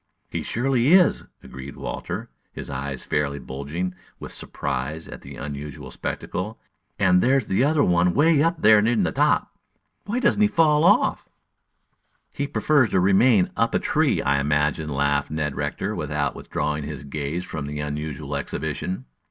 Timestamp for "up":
8.41-8.65, 13.55-13.75